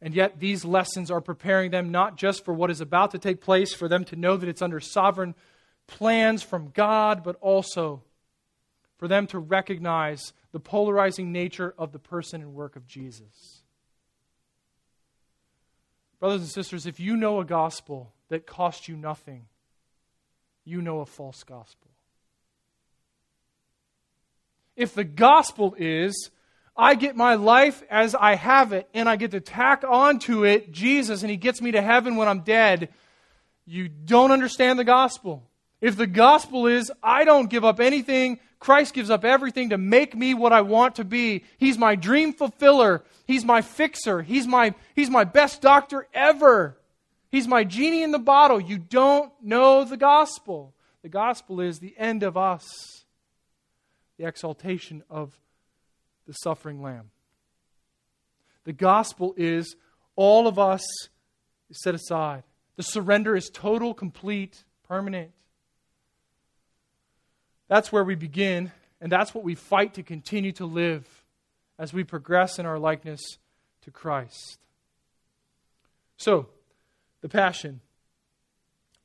[0.00, 3.40] And yet, these lessons are preparing them not just for what is about to take
[3.40, 5.34] place, for them to know that it's under sovereign
[5.86, 8.02] plans from God, but also
[8.96, 13.62] for them to recognize the polarizing nature of the person and work of Jesus.
[16.20, 19.46] Brothers and sisters, if you know a gospel that cost you nothing,
[20.64, 21.90] you know a false gospel.
[24.76, 26.30] If the gospel is,
[26.76, 30.72] I get my life as I have it, and I get to tack onto it
[30.72, 32.90] Jesus, and He gets me to heaven when I'm dead,
[33.66, 35.42] you don't understand the gospel.
[35.82, 40.14] If the gospel is, I don't give up anything, Christ gives up everything to make
[40.14, 41.42] me what I want to be.
[41.58, 43.02] He's my dream fulfiller.
[43.26, 44.22] He's my fixer.
[44.22, 46.78] He's my, he's my best doctor ever.
[47.32, 48.60] He's my genie in the bottle.
[48.60, 50.72] You don't know the gospel.
[51.02, 52.64] The gospel is the end of us,
[54.18, 55.36] the exaltation of
[56.28, 57.10] the suffering lamb.
[58.62, 59.74] The gospel is
[60.14, 60.84] all of us
[61.68, 62.44] is set aside.
[62.76, 65.32] The surrender is total, complete, permanent.
[67.72, 68.70] That's where we begin,
[69.00, 71.08] and that's what we fight to continue to live
[71.78, 73.22] as we progress in our likeness
[73.84, 74.58] to Christ.
[76.18, 76.48] So,
[77.22, 77.80] the passion,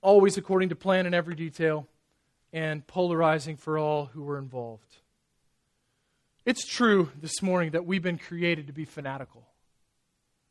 [0.01, 1.87] always according to plan in every detail,
[2.51, 4.97] and polarizing for all who were involved.
[6.45, 9.47] It's true this morning that we've been created to be fanatical.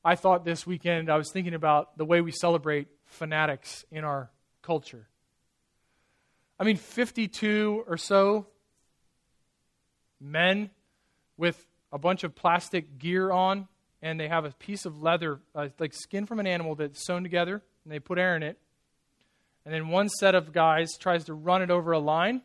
[0.02, 4.30] I thought this weekend, I was thinking about the way we celebrate fanatics in our
[4.62, 5.06] culture.
[6.58, 8.46] I mean, 52 or so
[10.20, 10.70] men
[11.36, 13.68] with a bunch of plastic gear on,
[14.02, 17.22] and they have a piece of leather, uh, like skin from an animal that's sewn
[17.22, 18.58] together, and they put air in it.
[19.64, 22.40] And then one set of guys tries to run it over a line,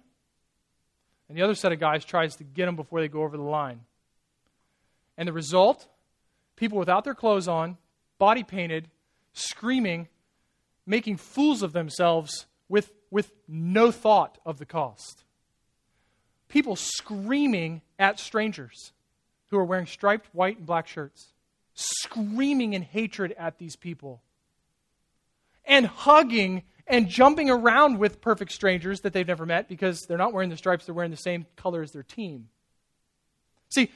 [1.30, 3.44] and the other set of guys tries to get them before they go over the
[3.44, 3.82] line.
[5.18, 5.88] And the result
[6.56, 7.78] people without their clothes on,
[8.20, 8.88] body painted,
[9.34, 10.08] screaming,
[10.86, 15.24] making fools of themselves with, with no thought of the cost.
[16.48, 18.94] People screaming at strangers
[19.50, 21.34] who are wearing striped white and black shirts,
[21.76, 24.22] screaming in hatred at these people,
[25.66, 30.34] and hugging and jumping around with perfect strangers that they've never met because they're not
[30.34, 32.50] wearing the stripes, they're wearing the same color as their team.
[33.70, 33.92] See,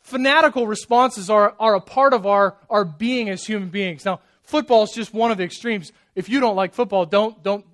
[0.00, 4.04] fanatical responses are, are a part of our, our being as human beings.
[4.04, 5.92] Now, football is just one of the extremes.
[6.14, 7.64] If you don't like football, don't, don't,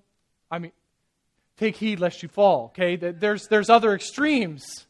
[0.52, 0.72] I mean,
[1.56, 2.96] take heed lest you fall, okay?
[2.96, 4.86] There's, there's other extremes.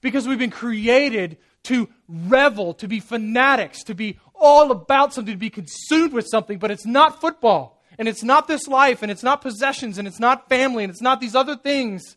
[0.00, 5.38] Because we've been created to revel, to be fanatics, to be all about something, to
[5.38, 7.80] be consumed with something, but it's not football.
[7.96, 11.02] And it's not this life, and it's not possessions, and it's not family, and it's
[11.02, 12.16] not these other things.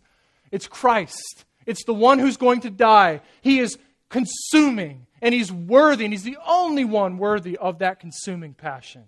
[0.50, 1.46] It's Christ.
[1.68, 3.22] It's the one who's going to die.
[3.42, 3.78] He is
[4.10, 9.04] consuming, and He's worthy, and He's the only one worthy of that consuming passion.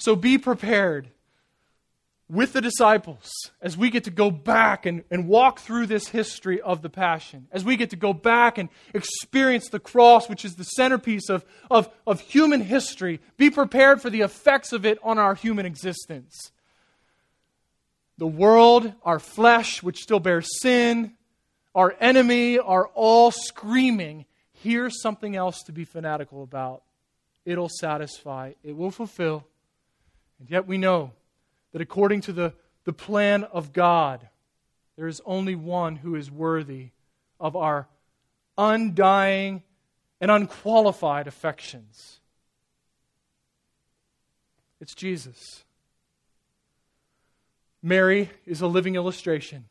[0.00, 1.10] So be prepared
[2.26, 3.30] with the disciples
[3.60, 7.48] as we get to go back and, and walk through this history of the passion,
[7.52, 11.44] as we get to go back and experience the cross, which is the centerpiece of,
[11.70, 16.50] of, of human history, be prepared for the effects of it on our human existence.
[18.16, 21.12] The world, our flesh, which still bears sin,
[21.74, 24.24] our enemy are all screaming,
[24.62, 26.84] here's something else to be fanatical about.
[27.44, 29.44] It'll satisfy, it will fulfill.
[30.40, 31.12] And yet we know
[31.72, 34.28] that according to the, the plan of God,
[34.96, 36.88] there is only one who is worthy
[37.38, 37.86] of our
[38.58, 39.62] undying
[40.20, 42.20] and unqualified affections.
[44.80, 45.64] It's Jesus.
[47.82, 49.66] Mary is a living illustration.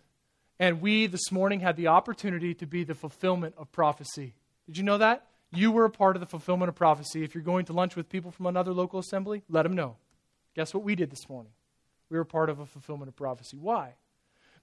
[0.59, 4.33] And we this morning had the opportunity to be the fulfillment of prophecy.
[4.65, 5.25] Did you know that?
[5.51, 7.23] You were a part of the fulfillment of prophecy.
[7.23, 9.95] If you're going to lunch with people from another local assembly, let them know.
[10.55, 11.51] Guess what we did this morning?
[12.09, 13.57] we were part of a fulfillment of prophecy.
[13.57, 13.93] Why?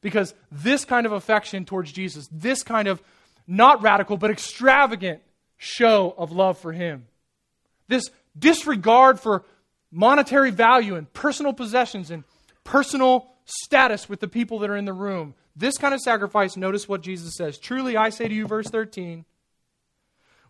[0.01, 3.01] Because this kind of affection towards Jesus, this kind of
[3.47, 5.22] not radical but extravagant
[5.57, 7.07] show of love for Him,
[7.89, 9.45] this disregard for
[9.91, 12.24] monetary value and personal possessions and
[12.64, 16.89] personal status with the people that are in the room, this kind of sacrifice, notice
[16.89, 17.59] what Jesus says.
[17.59, 19.24] Truly, I say to you, verse 13,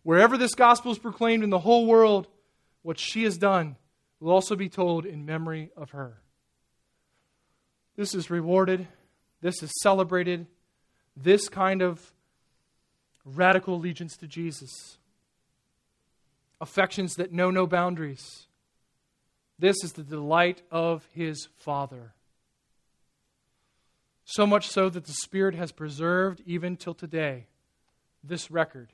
[0.02, 2.26] wherever this gospel is proclaimed in the whole world,
[2.82, 3.76] what she has done
[4.20, 6.20] will also be told in memory of her.
[7.96, 8.86] This is rewarded.
[9.40, 10.46] This is celebrated.
[11.16, 12.12] This kind of
[13.24, 14.98] radical allegiance to Jesus.
[16.60, 18.46] Affections that know no boundaries.
[19.58, 22.12] This is the delight of his Father.
[24.24, 27.46] So much so that the Spirit has preserved, even till today,
[28.24, 28.90] this record.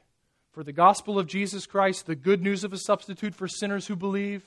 [0.52, 3.96] For the gospel of Jesus Christ, the good news of a substitute for sinners who
[3.96, 4.44] believe,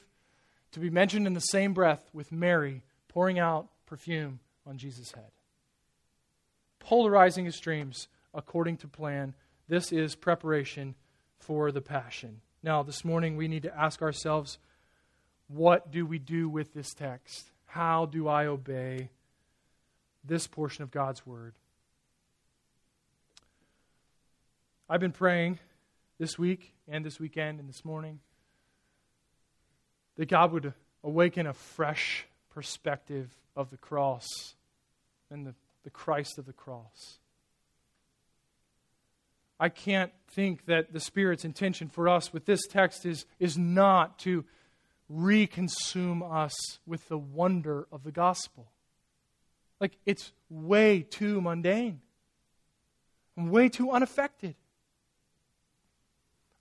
[0.76, 5.32] to be mentioned in the same breath with Mary pouring out perfume on Jesus' head.
[6.80, 9.36] Polarizing extremes according to plan.
[9.70, 10.96] This is preparation
[11.40, 12.42] for the passion.
[12.62, 14.58] Now, this morning we need to ask ourselves
[15.48, 17.52] what do we do with this text?
[17.68, 19.12] How do I obey
[20.26, 21.54] this portion of God's Word?
[24.90, 25.60] I've been praying
[26.20, 28.20] this week and this weekend and this morning
[30.18, 34.26] that God would awaken a fresh perspective of the cross
[35.30, 35.54] and the,
[35.84, 37.20] the Christ of the cross.
[39.60, 44.20] I can't think that the Spirit's intention for us with this text is, is not
[44.20, 44.44] to
[45.12, 46.54] reconsume us
[46.86, 48.68] with the wonder of the gospel.
[49.80, 52.02] Like, it's way too mundane.
[53.38, 54.56] I'm way too unaffected.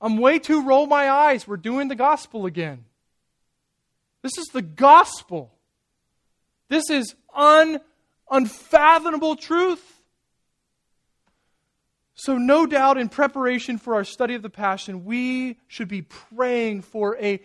[0.01, 1.49] I'm way too roll my eyes.
[1.49, 2.85] We're doing the gospel again.
[4.25, 5.53] This is the gospel.
[6.71, 7.79] This is un,
[8.31, 9.85] unfathomable truth.
[12.15, 16.81] So, no doubt, in preparation for our study of the Passion, we should be praying
[16.81, 17.39] for a,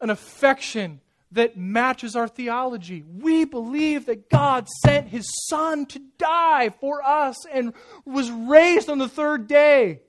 [0.00, 1.00] an affection
[1.30, 3.04] that matches our theology.
[3.06, 7.72] We believe that God sent His Son to die for us and
[8.04, 10.00] was raised on the third day.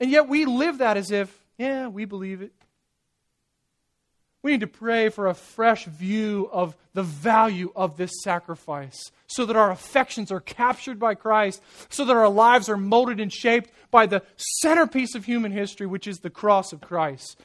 [0.00, 2.52] And yet we live that as if, yeah, we believe it.
[4.42, 9.46] We need to pray for a fresh view of the value of this sacrifice so
[9.46, 13.70] that our affections are captured by Christ, so that our lives are molded and shaped
[13.90, 17.40] by the centerpiece of human history, which is the cross of Christ.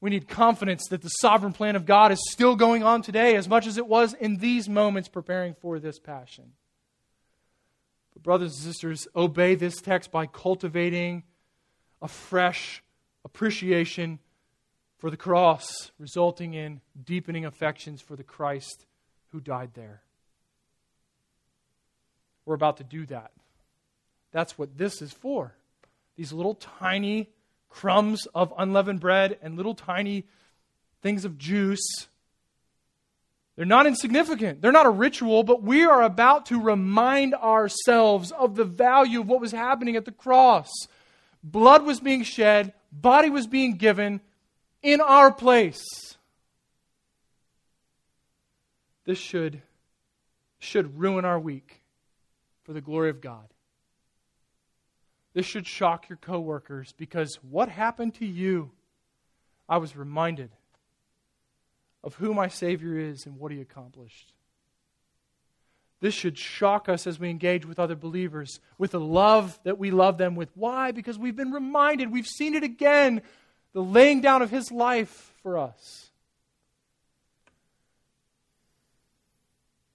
[0.00, 3.48] We need confidence that the sovereign plan of God is still going on today as
[3.48, 6.52] much as it was in these moments preparing for this passion.
[8.12, 11.22] But, brothers and sisters, obey this text by cultivating
[12.02, 12.82] a fresh
[13.24, 14.18] appreciation
[15.02, 18.86] for the cross, resulting in deepening affections for the Christ
[19.32, 20.00] who died there.
[22.46, 23.32] We're about to do that.
[24.30, 25.54] That's what this is for.
[26.14, 27.30] These little tiny
[27.68, 30.24] crumbs of unleavened bread and little tiny
[31.02, 32.06] things of juice.
[33.56, 34.62] They're not insignificant.
[34.62, 39.28] They're not a ritual, but we are about to remind ourselves of the value of
[39.28, 40.70] what was happening at the cross.
[41.42, 44.20] Blood was being shed, body was being given,
[44.82, 45.82] in our place.
[49.04, 49.62] This should,
[50.58, 51.82] should ruin our week
[52.64, 53.48] for the glory of God.
[55.34, 58.70] This should shock your coworkers because what happened to you?
[59.68, 60.50] I was reminded
[62.04, 64.32] of who my Savior is and what He accomplished.
[66.00, 69.92] This should shock us as we engage with other believers with the love that we
[69.92, 70.50] love them with.
[70.54, 70.90] Why?
[70.90, 73.22] Because we've been reminded, we've seen it again
[73.72, 76.10] the laying down of his life for us.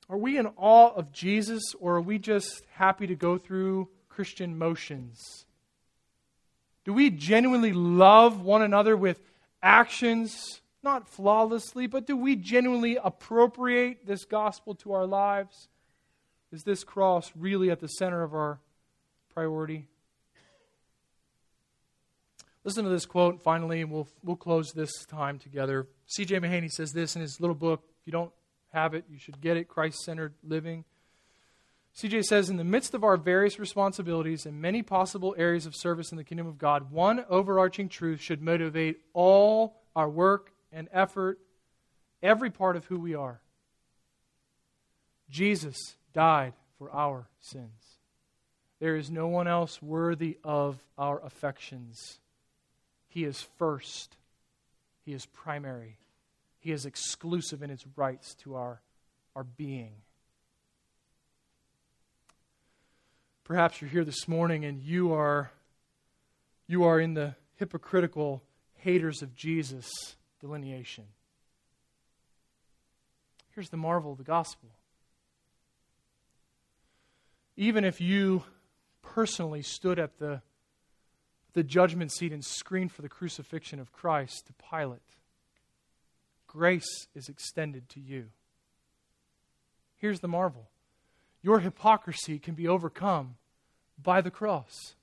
[0.09, 4.57] Are we in awe of Jesus or are we just happy to go through Christian
[4.57, 5.45] motions?
[6.86, 9.19] Do we genuinely love one another with
[9.61, 15.67] actions, not flawlessly, but do we genuinely appropriate this gospel to our lives?
[16.53, 18.59] Is this cross really at the center of our
[19.34, 19.86] priority?
[22.68, 25.88] Listen to this quote finally, and we'll, we'll close this time together.
[26.05, 26.41] C.J.
[26.41, 27.82] Mahaney says this in his little book.
[28.01, 28.34] If you don't
[28.74, 30.84] have it, you should get it Christ centered living.
[31.95, 36.11] CJ says, in the midst of our various responsibilities and many possible areas of service
[36.11, 41.39] in the kingdom of God, one overarching truth should motivate all our work and effort,
[42.22, 43.39] every part of who we are.
[45.30, 47.95] Jesus died for our sins.
[48.82, 52.20] There is no one else worthy of our affections.
[53.18, 54.15] He is first,
[55.03, 55.97] He is primary,
[56.59, 58.80] He is exclusive in His rights to our,
[59.36, 59.93] our being.
[63.43, 65.49] Perhaps you're here this morning and you are,
[66.68, 68.43] you are in the hypocritical
[68.76, 69.89] haters of Jesus
[70.39, 71.05] delineation.
[73.55, 74.70] Here's the marvel of the gospel.
[77.55, 78.43] Even if you
[79.01, 80.43] personally stood at the
[81.54, 85.02] the judgment seat and screen for the crucifixion of Christ to Pilate.
[86.48, 88.28] Grace is extended to you.
[89.98, 90.70] Here's the marvel
[91.41, 93.36] your hypocrisy can be overcome
[94.02, 94.95] by the cross.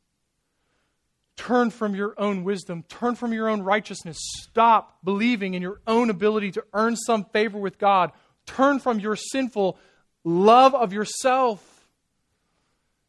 [1.36, 4.18] Turn from your own wisdom, turn from your own righteousness.
[4.42, 8.12] Stop believing in your own ability to earn some favor with God.
[8.47, 9.78] Turn from your sinful
[10.22, 11.73] love of yourself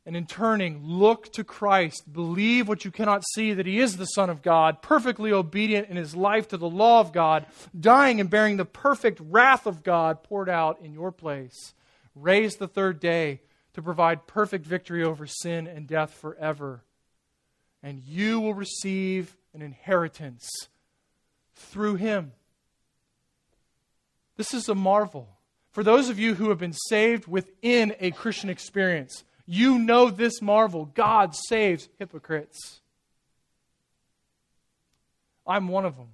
[0.05, 2.11] and in turning, look to Christ.
[2.11, 5.97] Believe what you cannot see that He is the Son of God, perfectly obedient in
[5.97, 7.45] His life to the law of God,
[7.77, 11.73] dying and bearing the perfect wrath of God poured out in your place.
[12.13, 13.41] Raised the third day
[13.73, 16.83] to provide perfect victory over sin and death forever.
[17.81, 20.47] And you will receive an inheritance
[21.55, 22.31] through Him.
[24.37, 25.29] This is a marvel.
[25.71, 30.41] For those of you who have been saved within a Christian experience, you know this
[30.41, 32.81] marvel God saves hypocrites.
[35.45, 36.09] I'm one of them.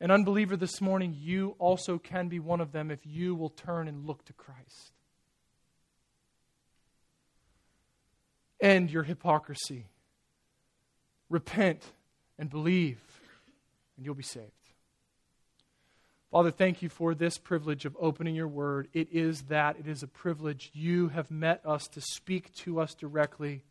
[0.00, 3.86] An unbeliever this morning, you also can be one of them if you will turn
[3.86, 4.92] and look to Christ.
[8.60, 9.86] End your hypocrisy.
[11.28, 11.82] Repent
[12.38, 13.00] and believe,
[13.96, 14.59] and you'll be saved.
[16.30, 18.86] Father, thank you for this privilege of opening your word.
[18.92, 20.70] It is that, it is a privilege.
[20.72, 23.64] You have met us to speak to us directly.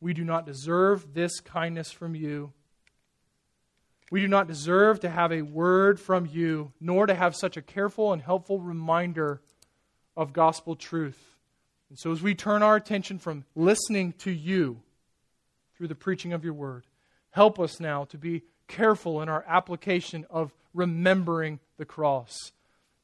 [0.00, 2.52] We do not deserve this kindness from you.
[4.10, 7.62] We do not deserve to have a word from you, nor to have such a
[7.62, 9.40] careful and helpful reminder
[10.16, 11.36] of gospel truth.
[11.90, 14.82] And so, as we turn our attention from listening to you
[15.76, 16.86] through the preaching of your word,
[17.30, 22.52] help us now to be careful in our application of remembering the cross.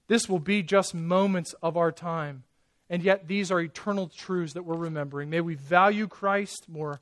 [0.09, 2.45] This will be just moments of our time,
[2.89, 5.31] and yet these are eternal truths that we're remembering.
[5.31, 7.01] May we value Christ more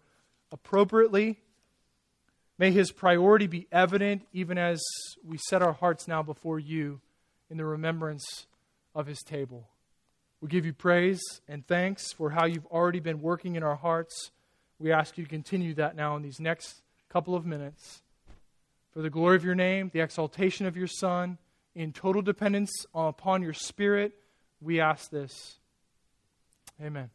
[0.53, 1.39] appropriately.
[2.59, 4.83] May his priority be evident even as
[5.25, 7.01] we set our hearts now before you
[7.51, 8.47] in the remembrance
[8.95, 9.69] of his table.
[10.41, 14.31] We give you praise and thanks for how you've already been working in our hearts.
[14.79, 18.03] We ask you to continue that now in these next couple of minutes
[18.99, 21.39] for the glory of your name, the exaltation of your Son,
[21.77, 24.13] in total dependence upon your Spirit,
[24.61, 25.61] we ask this.
[26.83, 27.09] Amen.